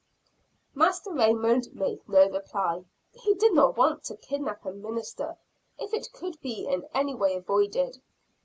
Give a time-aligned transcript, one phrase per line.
[0.73, 2.85] Master Raymond made no reply.
[3.13, 5.37] He did not want to kidnap a minister,
[5.77, 8.01] if it could be in any way avoided.